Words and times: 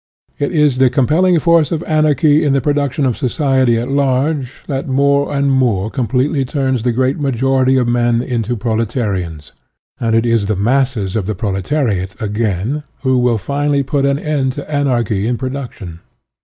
It 0.39 0.51
is 0.51 0.79
the 0.79 0.89
com 0.89 1.05
pelling 1.05 1.39
force 1.39 1.71
of 1.71 1.83
anarchy 1.83 2.43
in 2.43 2.53
the 2.53 2.59
production 2.59 3.05
of 3.05 3.15
society 3.15 3.77
at 3.77 3.87
large 3.87 4.63
that 4.65 4.87
more 4.87 5.31
and 5.31 5.51
more 5.51 5.91
com 5.91 6.07
pletely 6.07 6.47
turns 6.47 6.81
the 6.81 6.91
great 6.91 7.19
majority 7.19 7.77
of 7.77 7.87
men 7.87 8.19
into 8.23 8.57
proletarians; 8.57 9.51
and 9.99 10.15
it 10.15 10.25
is 10.25 10.47
the 10.47 10.55
masses 10.55 11.15
of 11.15 11.27
the 11.27 11.35
proletariat 11.35 12.19
again 12.19 12.81
who 13.03 13.19
will 13.19 13.37
finally 13.37 13.83
put 13.83 14.03
an 14.07 14.17
end 14.17 14.53
to 14.53 14.67
anarchy 14.73 15.27
in 15.27 15.37
production. 15.37 15.99